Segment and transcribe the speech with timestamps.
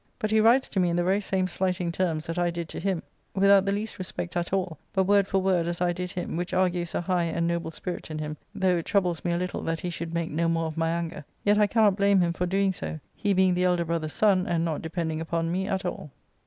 [0.17, 2.79] But he writes to me in the very same slighting terms that I did to
[2.79, 3.03] him,
[3.35, 6.55] without the least respect at all, but word for word as I did him, which
[6.55, 9.81] argues a high and noble spirit in him, though it troubles me a little that
[9.81, 12.73] he should make no more of my anger, yet I cannot blame him for doing
[12.73, 16.09] so, he being the elder brother's son, and not depending upon me at all.